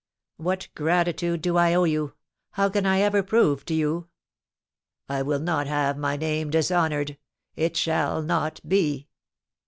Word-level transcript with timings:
"What 0.37 0.67
gratitude 0.73 1.43
do 1.43 1.57
I 1.57 1.75
owe 1.75 1.83
you! 1.83 2.15
How 2.53 2.69
can 2.69 2.87
I 2.87 3.01
ever 3.01 3.21
prove 3.21 3.63
to 3.65 3.75
you" 3.75 4.07
"I 5.07 5.21
will 5.21 5.37
not 5.39 5.67
have 5.67 5.95
my 5.95 6.17
name 6.17 6.49
dishonoured! 6.49 7.19
It 7.55 7.77
shall 7.77 8.23
not 8.23 8.61
be!" 8.67 9.09